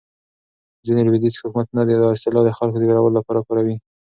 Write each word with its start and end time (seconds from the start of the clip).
ځینې 0.85 1.01
لویدیځ 1.03 1.35
حکومتونه 1.41 1.81
دا 1.87 2.07
اصطلاح 2.15 2.43
د 2.45 2.49
خلکو 2.57 2.77
د 2.79 2.83
وېرولو 2.89 3.17
لپاره 3.17 3.45
کاروي. 3.47 3.75